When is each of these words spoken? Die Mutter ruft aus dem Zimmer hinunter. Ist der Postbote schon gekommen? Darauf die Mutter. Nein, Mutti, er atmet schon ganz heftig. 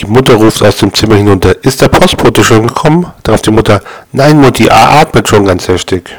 Die 0.00 0.06
Mutter 0.06 0.34
ruft 0.34 0.62
aus 0.62 0.78
dem 0.78 0.94
Zimmer 0.94 1.16
hinunter. 1.16 1.54
Ist 1.62 1.82
der 1.82 1.88
Postbote 1.88 2.42
schon 2.42 2.66
gekommen? 2.66 3.06
Darauf 3.22 3.42
die 3.42 3.50
Mutter. 3.50 3.82
Nein, 4.12 4.40
Mutti, 4.40 4.66
er 4.66 4.92
atmet 4.92 5.28
schon 5.28 5.44
ganz 5.44 5.68
heftig. 5.68 6.16